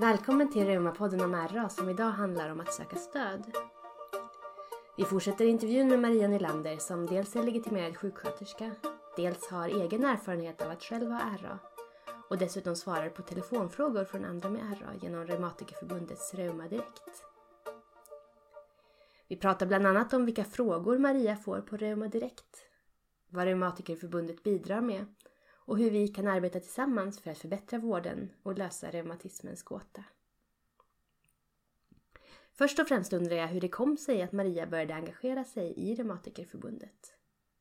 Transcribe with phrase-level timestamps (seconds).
[0.00, 3.56] Välkommen till Reumapodden om RA som idag handlar om att söka stöd.
[4.96, 8.70] Vi fortsätter intervjun med Maria Nylander som dels är legitimerad sjuksköterska,
[9.16, 11.58] dels har egen erfarenhet av att själv ha RA
[12.28, 17.24] och dessutom svarar på telefonfrågor från andra med RA genom Reumatikerförbundets Reuma Direkt.
[19.28, 22.56] Vi pratar bland annat om vilka frågor Maria får på Reuma Direkt,
[23.28, 25.06] vad Reumatikerförbundet bidrar med
[25.68, 30.04] och hur vi kan arbeta tillsammans för att förbättra vården och lösa reumatismens gåta.
[32.58, 35.94] Först och främst undrar jag hur det kom sig att Maria började engagera sig i
[35.94, 37.14] Reumatikerförbundet.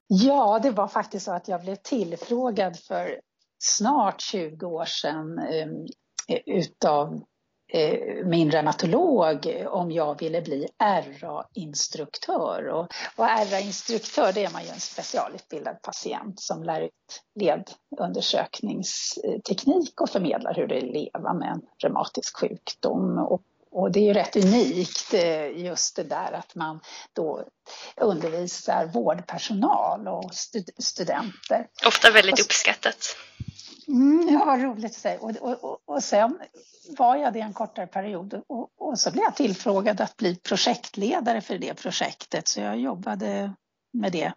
[0.08, 3.22] Ja, det var faktiskt så att jag blev tillfrågad för
[3.60, 5.88] snart 20 år sedan um,
[6.46, 7.24] utav
[8.26, 10.68] min reumatolog om jag ville bli
[11.22, 12.68] RA-instruktör.
[12.68, 20.10] Och, och RA-instruktör det är man ju en specialutbildad patient som lär ut ledundersökningsteknik och
[20.10, 23.18] förmedlar hur det är att leva med en reumatisk sjukdom.
[23.18, 23.42] Och,
[23.72, 26.80] och det är ju rätt unikt eh, just det där att man
[27.14, 27.44] då
[27.96, 31.68] undervisar vårdpersonal och stud studenter.
[31.86, 33.16] Ofta väldigt uppskattat.
[33.88, 35.20] Mm, ja, roligt att säga.
[35.20, 36.40] Och, och, och sen
[36.98, 41.42] var jag det en kortare period och, och så blev jag tillfrågad att bli projektledare
[41.42, 42.48] för det projektet.
[42.48, 43.54] Så jag jobbade
[43.94, 44.34] med det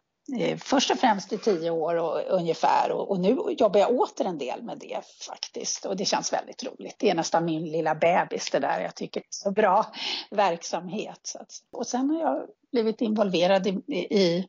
[0.58, 4.38] först och främst i tio år och, ungefär och, och, nu jobbar jag åter en
[4.38, 6.96] del med det faktiskt och det känns väldigt roligt.
[6.98, 8.80] Det är nästan min lilla bebis det där.
[8.80, 9.86] Jag tycker det är så bra
[10.30, 11.34] verksamhet.
[11.72, 14.48] Och sen har jag blivit involverad i, i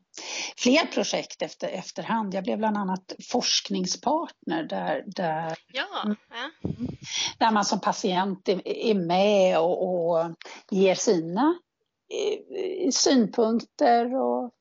[0.58, 2.33] fler projekt efter, efterhand.
[2.33, 6.72] Jag blev bland annat forskningspartner där, där, ja, ja.
[7.39, 10.35] där man som patient är, är med och, och
[10.72, 11.59] ger sina
[12.13, 14.52] eh, synpunkter och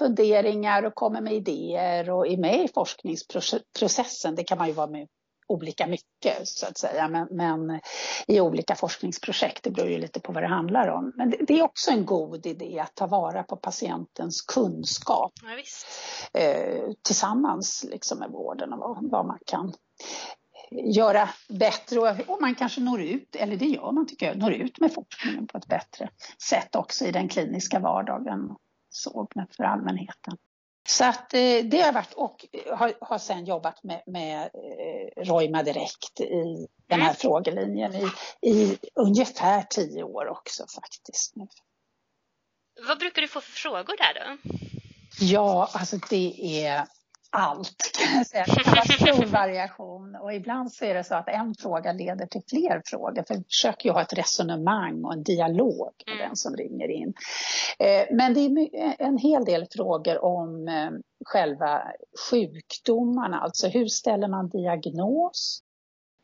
[0.00, 4.34] funderingar och kommer med idéer och är med i forskningsprocessen.
[4.34, 5.08] Det kan man ju vara med
[5.48, 7.80] olika mycket så att säga, men, men,
[8.26, 9.62] i olika forskningsprojekt.
[9.62, 11.12] Det beror ju lite på vad det handlar om.
[11.16, 16.40] Men det, det är också en god idé att ta vara på patientens kunskap ja,
[16.40, 19.72] eh, tillsammans liksom med vården och vad, vad man kan
[20.70, 24.52] göra bättre och, och, man kanske når ut, eller det gör man tycker jag, når
[24.52, 26.10] ut med forskningen på ett bättre
[26.48, 28.56] sätt också i den kliniska vardagen
[28.90, 30.36] så för allmänheten.
[30.88, 32.46] Så att eh, det har varit och
[32.76, 37.14] har, har sen jobbat med, med eh, Roima Direkt i den här mm.
[37.14, 38.10] frågelinjen i,
[38.50, 41.36] i ungefär tio år också faktiskt.
[41.36, 41.46] Nu.
[42.88, 44.50] Vad brukar du få för frågor där då?
[45.20, 46.86] Ja, alltså det är
[47.30, 48.44] allt kan jag säga.
[48.44, 52.26] Det kan vara stor variation och ibland så är det så att en fråga leder
[52.26, 53.24] till fler frågor.
[53.28, 56.28] För vi försöker ju ha ett resonemang och en dialog med mm.
[56.28, 57.14] den som ringer in.
[57.78, 60.90] Eh, men det är en hel del frågor om eh,
[61.24, 61.82] själva
[62.30, 65.62] sjukdomarna, alltså hur ställer man diagnos?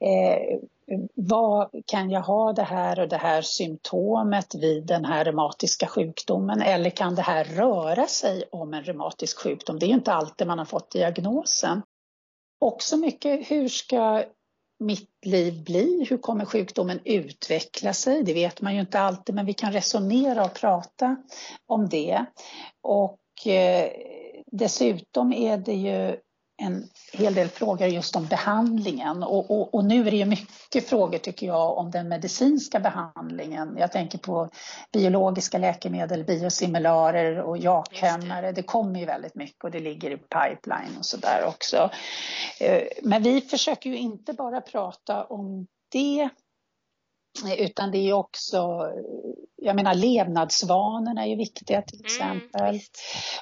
[0.01, 0.59] Eh,
[1.15, 6.63] vad kan jag ha det här och det här symptomet vid den här reumatiska sjukdomen
[6.63, 9.79] eller kan det här röra sig om en reumatisk sjukdom?
[9.79, 11.83] Det är ju inte alltid man har fått diagnosen.
[12.61, 14.25] Också mycket, hur ska
[14.79, 16.07] mitt liv bli?
[16.11, 18.23] Hur kommer sjukdomen utveckla sig?
[18.23, 21.17] Det vet man ju inte alltid, men vi kan resonera och prata
[21.67, 22.25] om det.
[22.83, 23.91] Och eh,
[24.47, 26.17] dessutom är det ju
[26.59, 30.89] en hel del frågor just om behandlingen och, och, och, nu är det ju mycket
[30.89, 33.77] frågor tycker jag om den medicinska behandlingen.
[33.79, 34.49] Jag tänker på
[34.93, 38.53] biologiska läkemedel, biosimilarer och jakhämmare.
[38.53, 41.91] Det kommer ju väldigt mycket och det ligger i pipeline och sådär också.
[42.61, 46.29] Eh, men vi försöker ju inte bara prata om det
[47.59, 48.91] utan det är också,
[49.57, 52.69] jag menar levnadsvanorna är ju viktiga till mm, exempel.
[52.69, 52.81] Mm,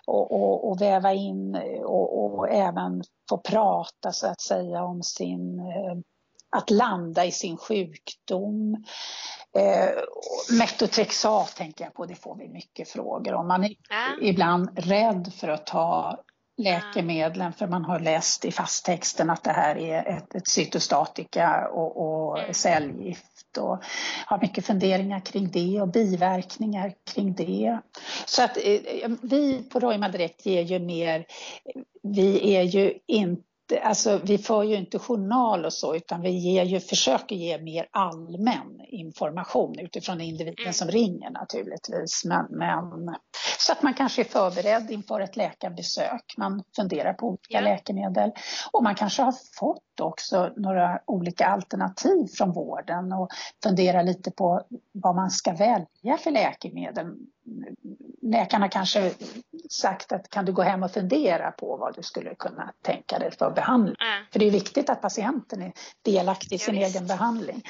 [0.06, 5.58] och, och, och, väva in och, och, även få prata så att säga om sin,
[5.58, 5.98] eh,
[6.56, 8.84] att landa i sin sjukdom.
[9.56, 9.90] Eh,
[10.58, 13.48] metotrexat tänker jag på, det får vi mycket frågor om.
[13.48, 14.18] Man är mm.
[14.22, 16.18] ibland rädd för att ta
[16.56, 21.96] läkemedlen för man har läst i fasttexten att det här är ett, ett cytostatika och,
[21.96, 22.54] och mm.
[22.54, 23.84] cellgift och
[24.26, 27.78] har mycket funderingar kring det och biverkningar kring det.
[28.26, 31.26] Så att eh, vi på Roima Direkt ger ju mer,
[32.02, 33.42] vi är ju inte
[33.82, 37.88] Alltså, vi för ju inte journal och så utan vi ger ju, försöker ge mer
[37.90, 40.72] allmän information utifrån individen mm.
[40.72, 42.24] som ringer naturligtvis.
[42.24, 43.14] Men, men,
[43.58, 46.34] så att man kanske är förberedd inför ett läkarbesök.
[46.36, 47.60] Man funderar på olika ja.
[47.60, 48.30] läkemedel
[48.72, 53.28] och man kanske har fått också några olika alternativ från vården och
[53.62, 54.62] funderar lite på
[54.92, 57.06] vad man ska välja för läkemedel.
[58.22, 59.12] Läkarna kanske
[59.70, 63.30] sagt att kan du gå hem och fundera på vad du skulle kunna tänka dig
[63.30, 63.96] för behandling.
[64.00, 64.24] Mm.
[64.32, 67.62] För det är viktigt att patienten är delaktig i sin Ja, egen behandling.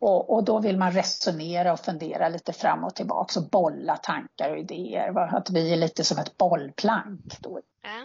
[0.00, 4.50] Och, och, då vill man resonera och fundera lite fram och tillbaka och bolla tankar
[4.50, 5.34] och idéer.
[5.36, 7.40] Att vi är lite som ett bollplank.
[7.40, 7.60] Då.
[7.82, 8.01] Ja.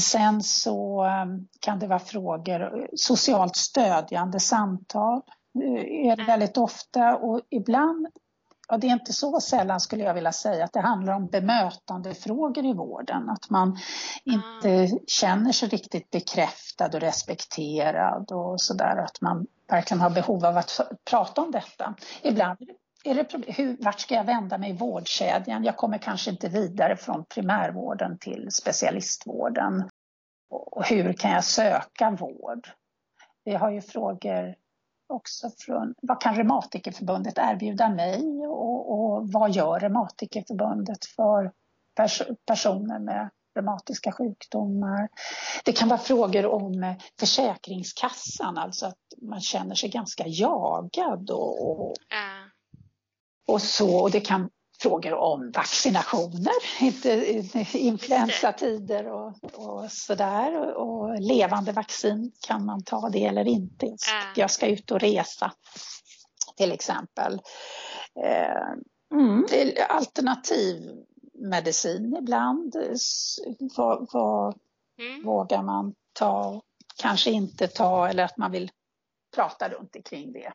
[0.00, 5.20] Sen så um, kan det vara frågor, socialt stödjande samtal
[5.62, 8.06] eh, är det väldigt ofta och ibland,
[8.68, 12.64] ja det är inte så sällan skulle jag vilja säga att det handlar om bemötandefrågor
[12.64, 13.28] i vården.
[13.28, 13.78] Att man
[14.24, 18.96] inte känner sig riktigt bekräftad och respekterad och sådär.
[18.96, 20.80] Att man verkligen har behov av att
[21.10, 21.94] prata om detta.
[22.22, 22.72] Ibland är det
[23.04, 25.64] problem, hur, vart ska jag vända mig i vårdkedjan?
[25.64, 29.88] Jag kommer kanske inte vidare från primärvården till specialistvården.
[30.50, 32.68] Och hur kan jag söka vård?
[33.44, 34.54] Vi har ju frågor
[35.08, 41.52] också från vad kan Reumatikerförbundet erbjuda mig och, och vad gör Reumatikerförbundet för
[41.96, 45.08] pers personer med reumatiska sjukdomar.
[45.64, 51.94] Det kan vara frågor om Försäkringskassan, alltså att man känner sig ganska jagad och, och
[53.46, 53.96] och så.
[53.96, 57.42] Och det kan frågor om vaccinationer, inte
[57.72, 60.74] influensatider och, och sådär.
[60.76, 63.86] Och levande vaccin, kan man ta det eller inte?
[63.86, 63.96] Ja.
[64.36, 65.52] Jag ska ut och resa
[66.56, 67.40] till exempel.
[68.24, 68.72] Eh,
[69.18, 69.46] mm,
[69.88, 72.76] alternativmedicin ibland.
[73.76, 74.58] Vad, vad
[74.98, 75.24] Mm.
[75.24, 76.62] vågar man ta,
[76.96, 78.70] kanske inte ta eller att man vill
[79.34, 80.52] prata runt omkring det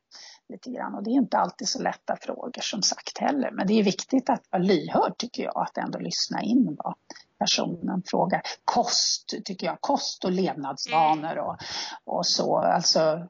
[0.50, 0.96] lite grann.
[0.96, 3.52] Och det är inte alltid så lätta frågor som sagt heller.
[3.52, 6.96] Men det är viktigt att vara lyhörd tycker jag, att ändå lyssna in vad
[7.40, 8.42] personen frågar.
[8.66, 11.58] Kost tycker jag, kost och levnadsvanor och,
[12.04, 12.58] och så.
[12.58, 13.28] Alltså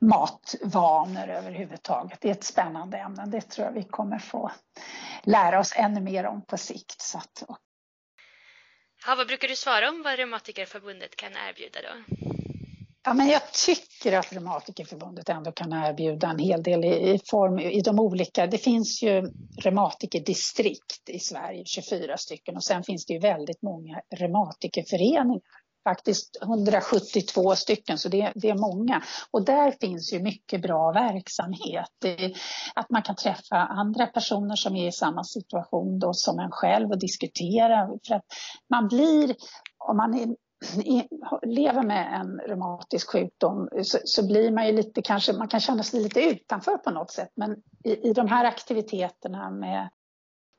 [0.00, 2.20] matvanor överhuvudtaget.
[2.20, 3.26] Det är ett spännande ämne.
[3.26, 4.50] Det tror jag vi kommer få
[5.22, 7.00] lära oss ännu mer om på sikt.
[7.00, 7.42] Så att,
[9.06, 12.16] Ja, vad brukar du svara om vad Reumatikerförbundet kan erbjuda då?
[13.08, 17.58] Ja, men jag tycker att Reumatikerförbundet ändå kan erbjuda en hel del i, i form
[17.58, 18.46] i de olika.
[18.46, 19.30] Det finns ju
[19.62, 25.40] reumatikerdistrikt i Sverige, 24 stycken och sen finns det ju väldigt många reumatikerföreningar.
[25.84, 29.02] Faktiskt 172 stycken, så det, det är många.
[29.30, 31.90] Och där finns ju mycket bra verksamhet.
[32.00, 32.34] Det,
[32.74, 36.90] att man kan träffa andra personer som är i samma situation då som en själv
[36.90, 37.88] och diskutera.
[38.08, 38.24] För att
[38.70, 39.34] man blir,
[39.78, 40.45] om man är
[41.46, 45.82] lever med en reumatisk sjukdom så, så blir man ju lite kanske, man kan känna
[45.82, 47.30] sig lite utanför på något sätt.
[47.34, 49.88] Men i, i de här aktiviteterna med,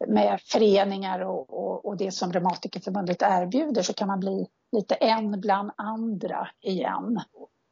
[0.07, 5.41] med föreningar och, och, och det som Reumatikerförbundet erbjuder så kan man bli lite en
[5.41, 7.19] bland andra igen.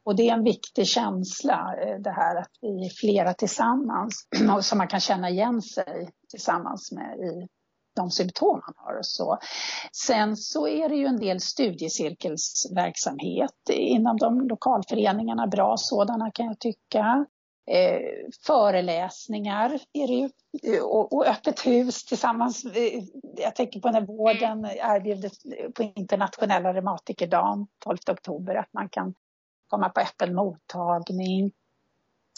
[0.04, 4.64] Och det är en viktig känsla eh, det här att vi är flera tillsammans och
[4.64, 7.48] som man kan känna igen sig tillsammans med i
[7.96, 9.38] de symptom man har och så.
[9.92, 16.58] Sen så är det ju en del studiecirkelsverksamhet inom de lokalföreningarna, bra sådana kan jag
[16.58, 17.26] tycka.
[17.70, 18.00] Eh,
[18.46, 20.30] föreläsningar är det ju
[20.80, 22.64] och, och öppet hus tillsammans.
[22.64, 23.02] eh,
[23.36, 25.30] Jag tänker på när vården erbjuder
[25.72, 29.14] på internationella reumatikerdagen 12 oktober att man kan
[29.68, 31.52] komma på öppen mottagning.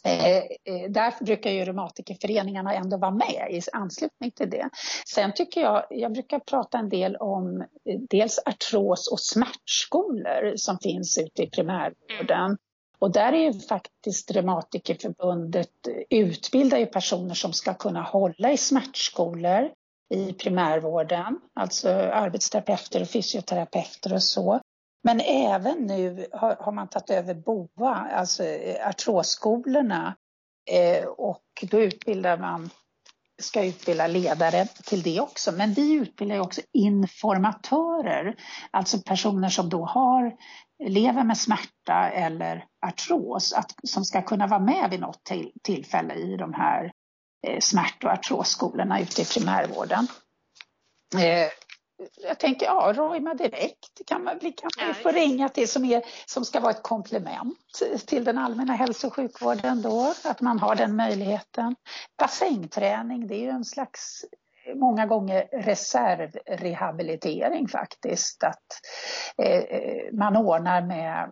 [0.08, 4.70] Eh, eh, därför brukar ju reumatikerföreningarna ändå vara med i anslutning till det.
[5.06, 10.78] Sen tycker jag, jag brukar prata en del om eh, dels artros och smärtskolor som
[10.78, 12.58] finns ute i primärvården.
[12.98, 18.56] Och där är ju faktiskt Reumatikerförbundet eh, utbildar ju personer som ska kunna hålla i
[18.56, 19.70] smärtskolor
[20.14, 24.60] i primärvården, alltså arbetsterapeuter och fysioterapeuter och så.
[25.02, 30.16] Men även nu har, har man tagit över BOA, alltså eh, artrosskolorna
[30.70, 32.70] eh, och då utbildar man
[33.42, 35.52] ska utbilda ledare till det också.
[35.52, 38.36] Men vi utbildar ju också informatörer,
[38.70, 40.36] alltså personer som då har,
[40.84, 46.14] lever med smärta eller artros, att, som ska kunna vara med vid något till, tillfälle
[46.14, 46.92] i de här
[47.46, 50.08] eh, smärt och artrosskolorna ute i primärvården.
[51.14, 51.48] Eh,
[52.22, 56.44] jag tänker, ja, Roima Direkt kan man, kan man få ringa till som, är, som
[56.44, 60.96] ska vara ett komplement till den allmänna hälso och sjukvården då, att man har den
[60.96, 61.76] möjligheten.
[62.18, 64.24] Bassängträning, det är ju en slags
[64.74, 68.44] många gånger reservrehabilitering faktiskt.
[68.44, 68.66] Att
[69.42, 71.30] eh, eh, man ordnar med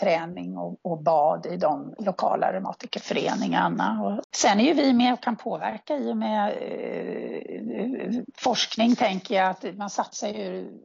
[0.00, 4.02] bassängträning och, och bad i de lokala reumatikerföreningarna.
[4.02, 9.34] Och sen är ju vi med och kan påverka i och med eh, forskning tänker
[9.34, 10.76] jag att man satsar ju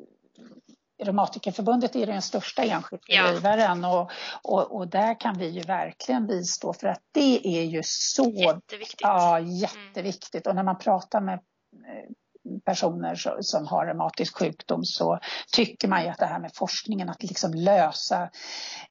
[1.04, 3.32] Reumatikerförbundet är den största enskilda Ja.
[3.32, 4.12] givaren och,
[4.44, 9.02] och, och där kan vi ju verkligen bistå för att det är ju så Jätteviktigt.
[9.02, 10.48] Ja, jätteviktigt.
[10.48, 12.12] Och när man pratar med eh,
[12.66, 15.20] personer som har reumatisk sjukdom så
[15.52, 18.30] tycker man ju att det här med forskningen, att liksom lösa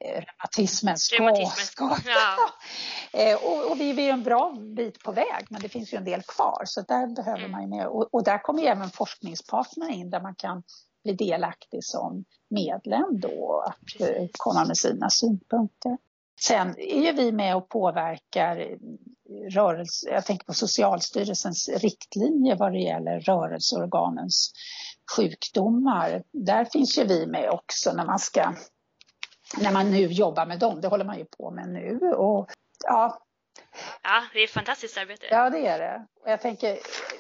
[0.01, 1.47] reumatismen ska...
[1.57, 3.37] ska ja.
[3.43, 6.23] och, och vi är en bra bit på väg men det finns ju en del
[6.23, 7.51] kvar så där behöver mm.
[7.51, 7.87] man ju med.
[7.87, 10.63] Och, och där kommer ju även forskningspartner in där man kan
[11.05, 14.31] bli delaktig som medlem då att Precis.
[14.39, 15.99] komma med sina synpunkter.
[16.41, 18.79] Sen är ju vi med och påverkar
[19.51, 24.53] rörelse, jag tänker på Socialstyrelsens riktlinjer vad det gäller rörelseorganens
[25.17, 26.23] sjukdomar.
[26.33, 28.55] Där finns ju vi med också när man ska
[29.59, 30.81] när man nu jobbar med dem.
[30.81, 31.99] Det håller man ju på med nu.
[32.13, 32.51] Och,
[32.85, 33.19] ja.
[34.03, 35.27] ja, det är ett fantastiskt arbete.
[35.31, 36.07] Ja, det är det.
[36.25, 36.69] Och jag tänker,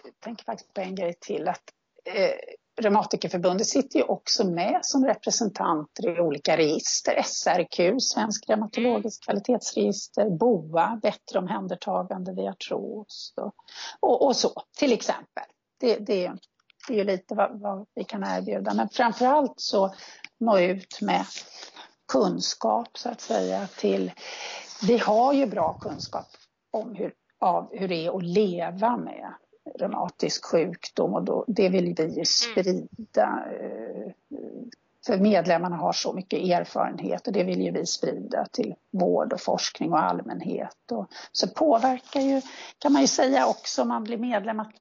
[0.04, 1.48] jag tänker faktiskt på en grej till.
[1.48, 1.62] att
[2.04, 7.22] eh, Reumatikerförbundet sitter ju också med som representanter i olika register.
[7.22, 13.54] SRQ, Svensk reumatologisk kvalitetsregister, BOA, Bättre omhändertagande vid artros och,
[14.00, 15.44] och, och, så, till exempel.
[15.80, 16.32] Det, det,
[16.88, 19.94] det är ju lite vad, vad, vi kan erbjuda, men framför allt så
[20.40, 21.24] nå ut med
[22.12, 24.12] kunskap så att säga till...
[24.82, 26.26] Vi har ju bra kunskap
[26.70, 29.34] om hur, av hur det är att leva med
[29.78, 32.24] reumatisk sjukdom och då, det vill vi mm.
[32.24, 33.44] sprida.
[33.60, 34.70] Mm.
[35.06, 39.40] För medlemmarna har så mycket erfarenhet och det vill ju vi sprida till vård och
[39.40, 40.92] forskning och allmänhet.
[40.92, 42.40] Och så påverkar ju,
[42.78, 44.72] kan man ju säga också om man blir medlem, att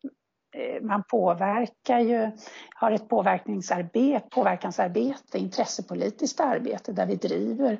[0.56, 2.32] eh, man påverkar ju,
[2.76, 7.80] har ett påverkningsarbete, påverkansarbete, intressepolitiskt arbete där vi driver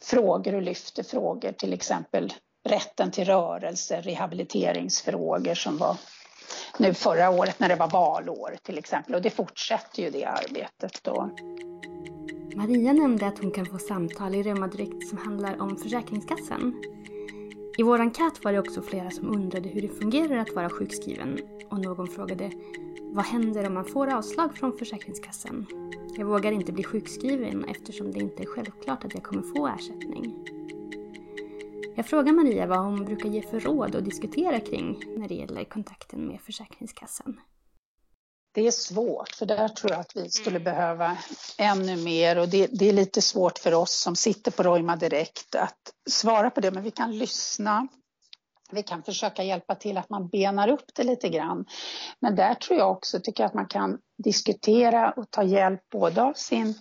[0.00, 2.32] frågor och lyfter frågor, till exempel
[2.68, 5.96] rätten till rörelse, rehabiliteringsfrågor som var
[6.78, 9.14] nu förra året när det var valår till exempel.
[9.14, 11.30] Och det fortsätter ju det arbetet då.
[12.56, 16.82] Maria nämnde att hon kan få samtal i Reumadirekt som handlar om Försäkringskassan.
[17.78, 21.38] I vår enkät var det också flera som undrade hur det fungerar att vara sjukskriven
[21.70, 22.50] och någon frågade
[23.12, 25.66] vad händer om man får avslag från Försäkringskassan?
[26.16, 30.59] Jag vågar inte bli sjukskriven eftersom det inte är självklart att jag kommer få ersättning.
[31.96, 35.64] Jag frågar Maria vad hon brukar ge för råd och diskutera kring när det gäller
[35.64, 37.40] kontakten med Försäkringskassan.
[38.52, 40.64] Det är svårt, för där tror jag att vi skulle mm.
[40.64, 41.18] behöva
[41.58, 45.54] ännu mer och det, det, är lite svårt för oss som sitter på Roima Direkt
[45.54, 47.88] att svara på det, men vi kan lyssna.
[48.72, 51.64] Vi kan försöka hjälpa till att man benar upp det lite grann.
[52.20, 56.32] Men där tror jag också, tycker att man kan diskutera och ta hjälp både av
[56.32, 56.74] sin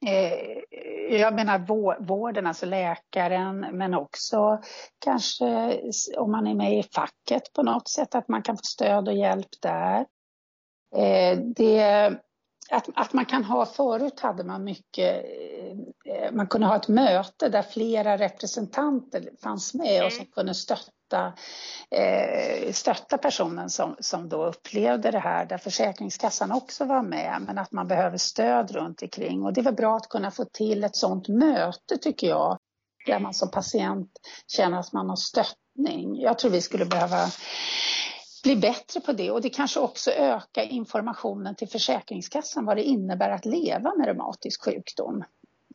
[0.00, 0.62] Eh,
[1.10, 1.58] jag menar
[2.06, 4.62] vården, alltså läkaren, men också
[4.98, 5.80] kanske
[6.16, 9.14] om man är med i facket på något sätt, att man kan få stöd och
[9.14, 10.06] hjälp där.
[10.96, 12.06] Eh, det,
[12.70, 15.24] att, att man kan ha, förut hade man mycket,
[16.06, 20.32] eh, man kunde ha ett möte där flera representanter fanns med och som mm.
[20.32, 21.32] kunde stötta stötta,
[21.90, 27.58] eh, stötta personen som, som då upplevde det här, där Försäkringskassan också var med, men
[27.58, 29.42] att man behöver stöd runt omkring.
[29.42, 32.58] Och det var bra att kunna få till ett sånt möte tycker jag,
[33.06, 34.10] där man som patient
[34.46, 36.20] känner att man har stöttning.
[36.20, 37.26] Jag tror vi skulle behöva
[38.42, 43.30] bli bättre på det och det kanske också öka informationen till Försäkringskassan vad det innebär
[43.30, 45.24] att leva med reumatisk sjukdom.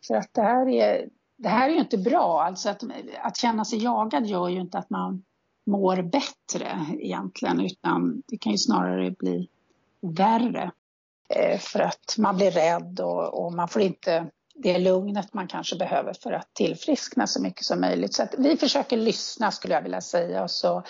[0.07, 1.07] För att det här är
[1.41, 2.43] det här är ju inte bra.
[2.43, 2.83] Alltså att,
[3.21, 5.24] att känna sig jagad gör ju inte att man
[5.65, 9.50] mår bättre egentligen utan det kan ju snarare bli
[10.01, 10.71] värre.
[11.29, 15.75] Eh, för att man blir rädd och, och man får inte det lugnet man kanske
[15.75, 18.13] behöver för att tillfriskna så mycket som möjligt.
[18.13, 20.83] Så att vi försöker lyssna skulle jag vilja säga och så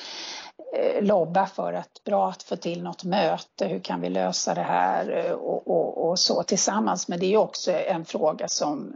[0.76, 4.62] eh, lobba för att bra att få till något möte, hur kan vi lösa det
[4.62, 7.08] här eh, och, och, och så tillsammans.
[7.08, 8.96] Men det är också en fråga som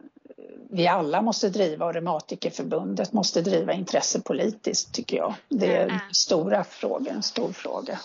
[0.75, 5.35] vi alla måste driva och Reumatikerförbundet måste driva intressepolitiskt tycker jag.
[5.49, 5.99] Det är mm.
[6.11, 7.99] stora frågor, en stor fråga.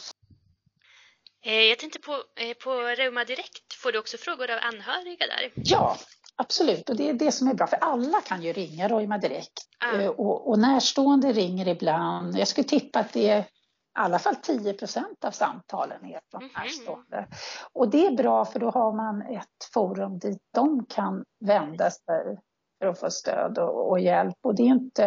[1.44, 5.52] Eh, jag tänkte på, eh, på Reuma Direkt, får du också frågor av anhöriga där?
[5.54, 5.96] Ja,
[6.36, 6.90] absolut.
[6.90, 9.52] Och det är det som är bra, för alla kan ju ringa Reuma Direkt.
[9.94, 10.10] Mm.
[10.10, 12.38] Och, och närstående ringer ibland.
[12.38, 13.44] Jag skulle tippa att det är i
[13.92, 16.60] alla fall 10 procent av samtalen är från mm -hmm.
[16.60, 17.26] närstående.
[17.72, 22.38] Och det är bra för då har man ett forum dit de kan vända sig
[22.80, 24.36] för att få stöd och, och hjälp.
[24.40, 25.04] Och det är inte...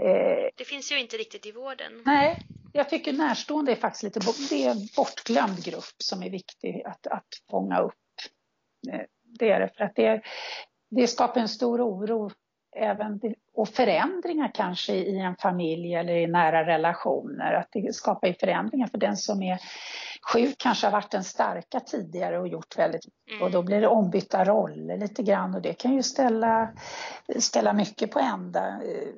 [0.00, 2.02] Eh, det finns ju inte riktigt i vården.
[2.06, 6.82] Nej, jag tycker närstående är faktiskt lite det är en bortglömd grupp som är viktig
[6.86, 7.94] att, att fånga upp.
[8.92, 10.22] Eh, det är det, för att det,
[10.90, 12.30] det skapar en stor oro
[12.76, 13.20] även,
[13.54, 17.52] och förändringar kanske i en familj eller i nära relationer.
[17.52, 19.58] Att det skapar förändringar för den som är
[20.32, 23.42] sjuk kanske har varit den starka tidigare och gjort väldigt mycket.
[23.42, 26.68] Och då blir det ombytta roller lite grann och det kan ju ställa,
[27.38, 28.68] ställa mycket på ända.
[28.68, 29.08] Eh,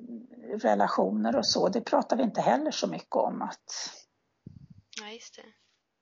[0.54, 3.42] relationer och så, det pratar vi inte heller så mycket om.
[3.42, 3.92] att
[5.00, 5.42] Ja, just det.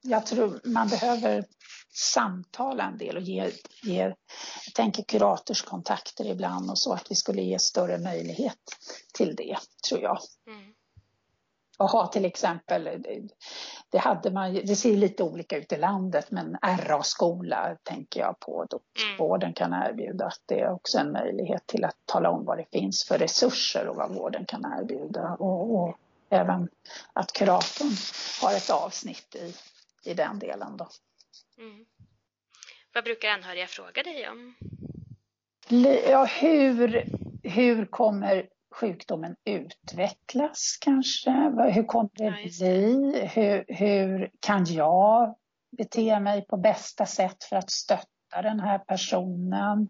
[0.02, 1.44] Jag tror man behöver
[1.96, 3.50] samtala en del och ge,
[3.82, 4.02] ge
[4.66, 8.58] jag tänker kuratorskontakter ibland och så att vi skulle ge större möjlighet
[9.14, 9.56] till det,
[9.88, 10.18] tror jag.
[10.46, 10.74] Mm.
[11.78, 13.04] Och ha till exempel,
[13.90, 18.66] det, hade man, det ser lite olika ut i landet, men RA-skola tänker jag på
[18.70, 19.16] då mm.
[19.18, 20.26] vården kan erbjuda.
[20.26, 23.88] Att det är också en möjlighet till att tala om vad det finns för resurser
[23.88, 25.36] och vad vården kan erbjuda.
[25.38, 25.96] Och, och
[26.30, 26.68] även
[27.12, 27.96] att kuratorn
[28.42, 29.54] har ett avsnitt i,
[30.10, 30.88] i den delen då.
[31.58, 31.86] Mm.
[32.94, 34.54] Vad brukar anhöriga fråga dig om?
[36.08, 37.04] Ja, hur,
[37.42, 41.30] hur kommer sjukdomen utvecklas kanske?
[41.70, 43.28] Hur kommer det bli?
[43.34, 45.34] Hur, hur kan jag
[45.76, 49.88] bete mig på bästa sätt för att stötta den här personen?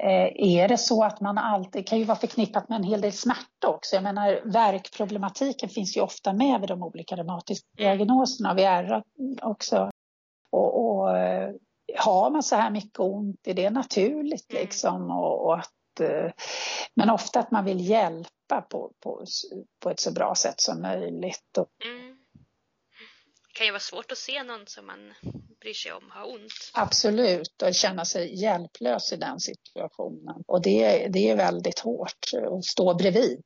[0.00, 3.12] Eh, är det så att man alltid, kan ju vara förknippat med en hel del
[3.12, 3.96] smärta också.
[3.96, 7.98] Jag menar värkproblematiken finns ju ofta med vid de olika reumatiska mm.
[7.98, 8.54] diagnoserna.
[8.54, 9.02] Vi är
[9.42, 9.90] också.
[10.50, 11.50] Och, och eh,
[11.96, 14.62] har man så här mycket ont, är det naturligt mm.
[14.62, 15.10] liksom?
[15.10, 16.32] Och, och att Eh,
[16.94, 19.24] men ofta att man vill hjälpa på, på,
[19.80, 21.58] på ett så bra sätt som möjligt.
[21.84, 22.16] Mm.
[23.48, 25.14] Det kan ju vara svårt att se någon som man
[25.60, 26.70] bryr sig om har ont.
[26.74, 30.42] Absolut, och känna sig hjälplös i den situationen.
[30.46, 33.42] Och det, det är väldigt hårt att stå bredvid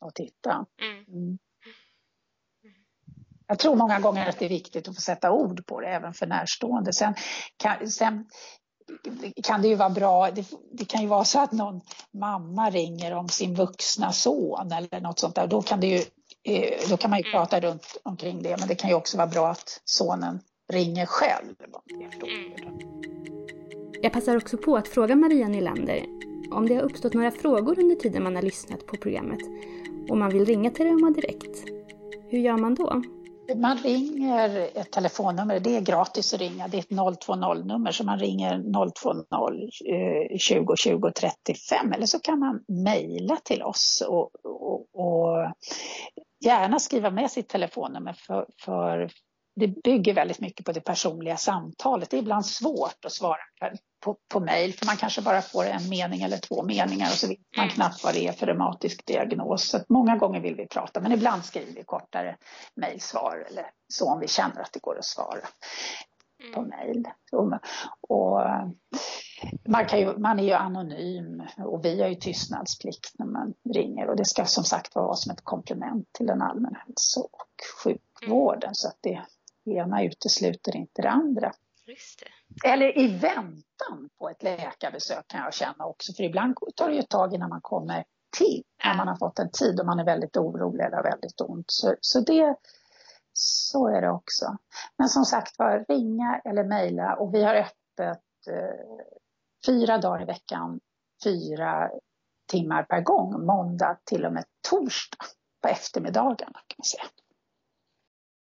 [0.00, 0.66] och titta.
[0.82, 1.04] Mm.
[1.08, 1.38] Mm.
[3.48, 6.14] Jag tror många gånger att det är viktigt att få sätta ord på det även
[6.14, 6.92] för närstående.
[6.92, 7.14] Sen,
[7.56, 8.24] kan, sen
[9.42, 11.80] kan det ju vara bra, det, det, kan ju vara så att någon
[12.12, 15.46] mamma ringer om sin vuxna son eller något sånt där.
[15.46, 16.02] Då kan, det ju,
[16.44, 17.32] eh, då kan man ju mm.
[17.32, 20.40] prata runt omkring det, men det kan ju också vara bra att sonen
[20.72, 21.54] ringer själv.
[22.22, 22.78] Mm.
[24.02, 26.04] Jag passar också på att fråga Maria Nylander
[26.50, 29.40] om det har uppstått några frågor under tiden man har lyssnat på programmet
[30.10, 31.64] och man vill ringa till Reuma direkt.
[32.30, 33.02] Hur gör man då?
[33.56, 38.18] Man ringer ett telefonnummer, det är gratis att ringa, det är ett 020-nummer så man
[38.18, 38.62] ringer
[40.28, 45.52] 020 20 20 35 eller så kan man mejla till oss och, och, och,
[46.44, 49.10] gärna skriva med sitt telefonnummer för, för
[49.58, 52.10] det bygger väldigt mycket på det personliga samtalet.
[52.10, 53.38] Det är ibland svårt att svara
[54.04, 57.28] på, på mejl för man kanske bara får en mening eller två meningar och så
[57.28, 57.74] vet man mm.
[57.74, 59.68] knappt vad det är för reumatisk diagnos.
[59.68, 62.36] Så många gånger vill vi prata men ibland skriver vi kortare
[62.74, 65.40] mejlsvar eller så om vi känner att det går att svara
[66.54, 66.70] på mm.
[66.70, 67.04] mejl.
[68.08, 68.42] Och,
[69.68, 74.08] man, kan ju, man är ju anonym och vi har ju tystnadsplikt när man ringer
[74.08, 78.62] och det ska som sagt vara som ett komplement till den allmänna hälso och sjukvården
[78.68, 78.74] mm.
[78.74, 79.22] så att det
[79.72, 81.52] ena utesluter inte det andra.
[82.48, 82.68] Det.
[82.68, 87.00] Eller i väntan på ett läkarbesök kan jag känna också, för ibland tar det ju
[87.00, 88.04] ett tag innan man kommer
[88.38, 91.40] till, när man har fått en tid och man är väldigt orolig eller har väldigt
[91.40, 91.70] ont.
[91.70, 92.56] Så, så det,
[93.32, 94.56] så är det också.
[94.98, 99.06] Men som sagt var, ringa eller mejla och vi har öppet eh,
[99.66, 100.80] fyra dagar i veckan,
[101.24, 101.90] fyra
[102.50, 105.24] timmar per gång, måndag till och med torsdag
[105.62, 107.04] på eftermiddagarna kan man säga.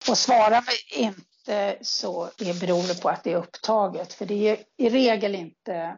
[0.10, 4.14] Och svarar vi inte så beror det på att det är upptaget.
[4.14, 5.98] För det är i regel inte,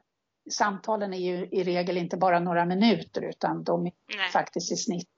[0.52, 4.30] samtalen är ju i regel inte bara några minuter utan de är Nej.
[4.32, 5.10] faktiskt i snitt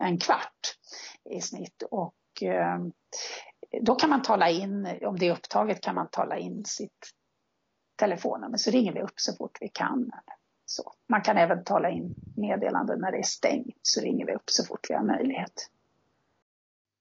[0.00, 0.76] en kvart
[1.30, 1.82] i snitt.
[1.90, 2.78] Och eh,
[3.80, 7.10] då kan man tala in, om det är upptaget kan man tala in sitt
[7.96, 10.10] telefonnummer så ringer vi upp så fort vi kan.
[10.64, 10.92] Så.
[11.08, 14.64] Man kan även tala in meddelanden när det är stängt så ringer vi upp så
[14.64, 15.70] fort vi har möjlighet.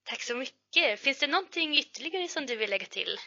[0.10, 1.00] Tack så mycket.
[1.00, 3.18] Finns det någonting ytterligare som du vill lägga till?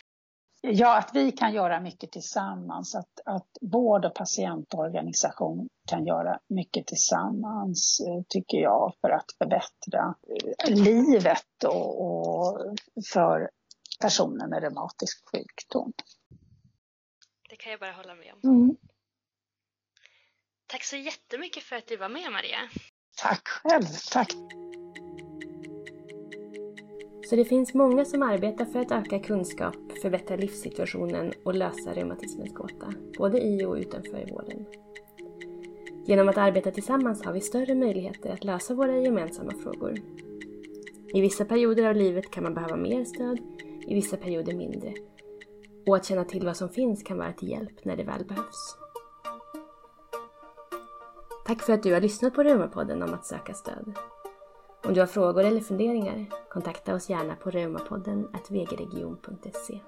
[0.61, 2.95] Ja, att vi kan göra mycket tillsammans.
[2.95, 10.15] Att, att vård och patientorganisation kan göra mycket tillsammans, eh, tycker jag, för att förbättra
[10.69, 12.77] eh, livet och, och
[13.13, 13.51] för
[14.01, 15.93] personer med reumatisk sjukdom.
[17.49, 18.51] Det kan jag bara hålla med om.
[18.51, 18.77] Mm.
[20.67, 22.59] Tack så jättemycket för att du var med, Maria.
[23.17, 23.87] Tack själv.
[24.13, 24.33] Tack.
[27.33, 32.55] Så det finns många som arbetar för att öka kunskap, förbättra livssituationen och lösa reumatismens
[32.55, 34.67] gåta, både i och utanför vården.
[36.05, 39.99] Genom att arbeta tillsammans har vi större möjligheter att lösa våra gemensamma frågor.
[41.15, 43.39] I vissa perioder av livet kan man behöva mer stöd,
[43.87, 44.95] i vissa perioder mindre.
[45.87, 48.77] Och att känna till vad som finns kan vara till hjälp när det väl behövs.
[51.47, 53.99] Tack för att du har lyssnat på Reumapodden om att söka stöd.
[54.85, 59.81] Om du har frågor eller funderingar, kontakta oss gärna på reumapodden vgregion.se.